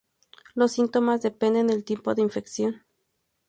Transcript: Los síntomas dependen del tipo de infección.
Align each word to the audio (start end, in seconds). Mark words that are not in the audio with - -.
Los 0.55 0.71
síntomas 0.71 1.21
dependen 1.21 1.67
del 1.67 1.83
tipo 1.85 2.15
de 2.15 2.23
infección. 2.23 2.83